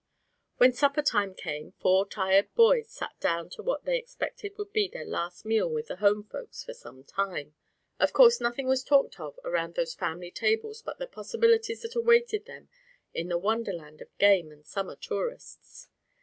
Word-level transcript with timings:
When 0.57 0.73
supper 0.73 1.03
time 1.03 1.35
came 1.35 1.73
four 1.73 2.07
tired 2.07 2.51
boys 2.55 2.89
sat 2.89 3.11
down 3.19 3.51
to 3.51 3.61
what 3.61 3.85
they 3.85 3.99
expected 3.99 4.57
would 4.57 4.73
be 4.73 4.87
their 4.87 5.05
last 5.05 5.45
meal 5.45 5.69
with 5.69 5.89
the 5.89 5.97
home 5.97 6.23
folks 6.23 6.63
for 6.63 6.73
some 6.73 7.03
time. 7.03 7.53
Of 7.99 8.11
course 8.11 8.41
nothing 8.41 8.67
was 8.67 8.83
talked 8.83 9.19
of 9.19 9.39
around 9.43 9.75
those 9.75 9.93
family 9.93 10.31
tables 10.31 10.81
but 10.81 10.97
the 10.97 11.05
possibilities 11.05 11.83
that 11.83 11.93
awaited 11.95 12.45
them 12.47 12.69
in 13.13 13.27
that 13.27 13.37
wonderland 13.37 14.01
of 14.01 14.17
game 14.17 14.51
and 14.51 14.65
summer 14.65 14.95
tourists. 14.95 15.87